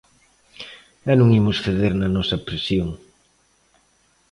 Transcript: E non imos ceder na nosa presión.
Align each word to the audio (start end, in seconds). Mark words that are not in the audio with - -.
E 1.11 1.13
non 1.19 1.29
imos 1.39 1.57
ceder 1.63 1.93
na 1.97 2.07
nosa 2.15 2.37
presión. 2.47 2.89